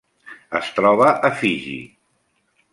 Es 0.59 0.71
troba 0.79 1.11
a 1.31 1.33
Fiji. 1.43 1.79